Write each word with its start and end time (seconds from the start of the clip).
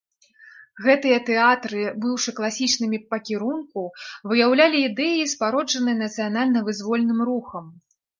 Гэтыя 0.85 1.17
тэатры, 1.27 1.81
быўшы 2.05 2.31
класічнымі 2.39 2.99
пра 3.09 3.19
кірунку, 3.27 3.83
выяўлялі 4.31 4.79
ідэі, 4.87 5.27
спароджаныя 5.35 5.97
нацыянальна-вызвольным 6.01 7.19
рухам. 7.31 7.65